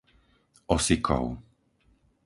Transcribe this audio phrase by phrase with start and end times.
[0.75, 1.25] Osikov